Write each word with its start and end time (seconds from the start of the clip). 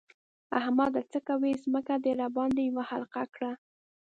احمده! 0.59 1.01
څه 1.11 1.19
کوې؛ 1.27 1.51
ځمکه 1.63 1.93
دې 2.03 2.11
راباندې 2.21 2.61
يوه 2.69 2.83
حقله 2.89 3.25
کړه. 3.33 3.51